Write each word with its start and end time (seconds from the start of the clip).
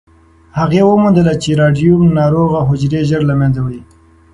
هغې 0.59 0.81
وموندله 0.89 1.33
چې 1.43 1.49
راډیوم 1.61 2.03
ناروغ 2.19 2.51
حجرې 2.69 3.01
ژر 3.09 3.21
له 3.29 3.35
منځه 3.41 3.59
وړي. 3.65 3.81